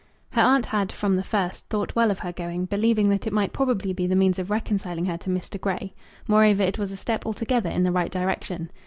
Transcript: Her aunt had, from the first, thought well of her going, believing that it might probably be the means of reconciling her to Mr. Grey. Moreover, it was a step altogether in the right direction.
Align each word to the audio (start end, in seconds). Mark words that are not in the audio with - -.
Her 0.31 0.41
aunt 0.41 0.65
had, 0.65 0.91
from 0.91 1.15
the 1.15 1.23
first, 1.23 1.67
thought 1.67 1.95
well 1.95 2.09
of 2.09 2.17
her 2.17 2.31
going, 2.31 2.65
believing 2.65 3.09
that 3.09 3.27
it 3.27 3.31
might 3.33 3.53
probably 3.53 3.93
be 3.93 4.07
the 4.07 4.15
means 4.15 4.39
of 4.39 4.49
reconciling 4.49 5.05
her 5.05 5.17
to 5.19 5.29
Mr. 5.29 5.61
Grey. 5.61 5.93
Moreover, 6.27 6.63
it 6.63 6.79
was 6.79 6.91
a 6.91 6.97
step 6.97 7.23
altogether 7.23 7.69
in 7.69 7.83
the 7.83 7.91
right 7.91 8.09
direction. 8.11 8.71